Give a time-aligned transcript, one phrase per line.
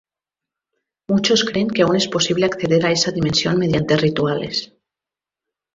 [1.09, 4.73] Muchos creen que aún es posible acceder a esa dimensión mediante rituales.